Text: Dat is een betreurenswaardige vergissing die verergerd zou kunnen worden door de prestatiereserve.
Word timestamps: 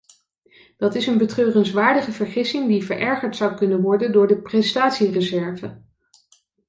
Dat 0.77 0.95
is 0.95 1.07
een 1.07 1.17
betreurenswaardige 1.17 2.11
vergissing 2.11 2.67
die 2.67 2.85
verergerd 2.85 3.35
zou 3.35 3.55
kunnen 3.55 3.81
worden 3.81 4.11
door 4.11 4.27
de 4.27 4.41
prestatiereserve. 4.41 5.81